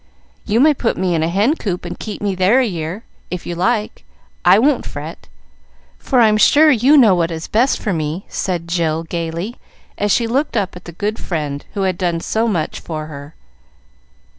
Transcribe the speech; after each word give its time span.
"You 0.47 0.59
may 0.59 0.73
put 0.73 0.97
me 0.97 1.13
in 1.13 1.21
a 1.21 1.29
hen 1.29 1.55
coop, 1.55 1.85
and 1.85 1.99
keep 1.99 2.23
me 2.23 2.33
there 2.33 2.59
a 2.59 2.65
year, 2.65 3.03
if 3.29 3.45
you 3.45 3.53
like. 3.53 4.03
I 4.43 4.57
won't 4.57 4.83
fret, 4.83 5.27
for 5.99 6.21
I'm 6.21 6.37
sure 6.37 6.71
you 6.71 6.97
know 6.97 7.13
what 7.13 7.29
is 7.29 7.47
best 7.47 7.79
for 7.79 7.93
me," 7.93 8.25
said 8.27 8.67
Jill, 8.67 9.03
gayly, 9.03 9.57
as 9.99 10.11
she 10.11 10.25
looked 10.25 10.57
up 10.57 10.75
at 10.75 10.85
the 10.85 10.91
good 10.91 11.19
friend 11.19 11.63
who 11.75 11.83
had 11.83 11.99
done 11.99 12.19
so 12.19 12.47
much 12.47 12.79
for 12.79 13.05
her. 13.13 13.35